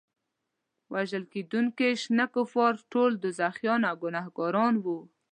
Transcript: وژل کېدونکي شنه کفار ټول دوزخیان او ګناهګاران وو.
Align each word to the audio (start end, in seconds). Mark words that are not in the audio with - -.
وژل 0.93 1.23
کېدونکي 1.33 1.87
شنه 2.01 2.25
کفار 2.35 2.73
ټول 2.91 3.11
دوزخیان 3.23 3.81
او 3.89 3.95
ګناهګاران 4.03 4.73
وو. 4.83 4.97